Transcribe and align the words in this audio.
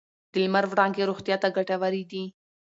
د 0.31 0.33
لمر 0.43 0.65
وړانګې 0.71 1.07
روغتیا 1.09 1.35
ته 1.43 1.47
ګټورې 1.57 2.03
دي. 2.11 2.23